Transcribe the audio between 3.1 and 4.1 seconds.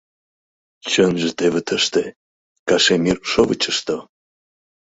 шовычышто».